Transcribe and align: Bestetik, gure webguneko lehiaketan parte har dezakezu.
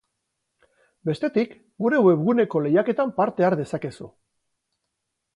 Bestetik, 1.09 1.51
gure 1.85 1.99
webguneko 2.07 2.61
lehiaketan 2.67 3.11
parte 3.19 3.47
har 3.49 3.57
dezakezu. 3.63 4.09